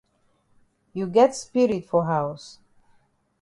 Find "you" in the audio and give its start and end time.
0.93-1.05